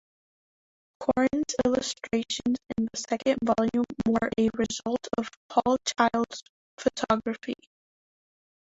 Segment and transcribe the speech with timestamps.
[0.99, 6.41] Coryn's illustrations in the second volume were a result of Paul Child's
[6.79, 7.53] photography.